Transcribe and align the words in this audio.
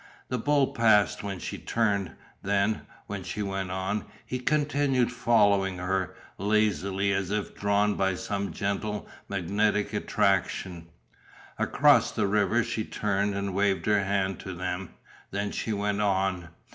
The 0.29 0.39
bull 0.39 0.73
paused 0.73 1.21
when 1.21 1.37
she 1.37 1.59
turned, 1.59 2.15
then, 2.41 2.87
when 3.05 3.21
she 3.21 3.43
went 3.43 3.69
on, 3.69 4.05
he 4.25 4.39
continued 4.39 5.11
following 5.11 5.77
her, 5.77 6.15
lazily 6.39 7.11
and 7.11 7.21
as 7.21 7.29
if 7.29 7.53
drawn 7.55 7.93
by 7.93 8.15
some 8.15 8.51
gentle 8.51 9.07
magnetic 9.29 9.93
attraction. 9.93 10.87
Across 11.59 12.13
the 12.13 12.25
river 12.25 12.63
she 12.63 12.83
turned 12.83 13.35
and 13.35 13.53
waved 13.53 13.85
her 13.85 14.03
hand 14.03 14.39
to 14.39 14.55
them. 14.55 14.89
Then 15.29 15.51
she 15.51 15.71
went 15.71 16.01
on. 16.01 16.49